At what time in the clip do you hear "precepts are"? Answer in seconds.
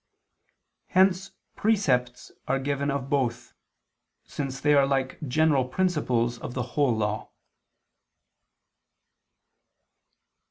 1.55-2.57